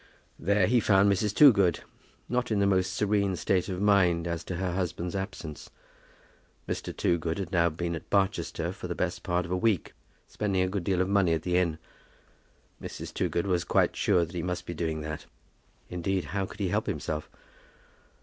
[0.39, 1.35] There he found Mrs.
[1.35, 1.81] Toogood,
[2.27, 5.69] not in the most serene state of mind as to her husband's absence.
[6.67, 6.91] Mr.
[6.91, 9.93] Toogood had now been at Barchester for the best part of a week,
[10.27, 11.77] spending a good deal of money at the inn.
[12.81, 13.13] Mrs.
[13.13, 15.27] Toogood was quite sure that he must be doing that.
[15.87, 17.29] Indeed, how could he help himself?